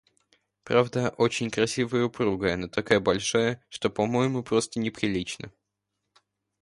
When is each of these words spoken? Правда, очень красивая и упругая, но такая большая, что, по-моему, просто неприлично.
Правда, 0.63 1.13
очень 1.19 1.51
красивая 1.51 2.01
и 2.01 2.03
упругая, 2.05 2.57
но 2.57 2.67
такая 2.67 2.99
большая, 2.99 3.63
что, 3.69 3.91
по-моему, 3.91 4.41
просто 4.41 4.79
неприлично. 4.79 5.51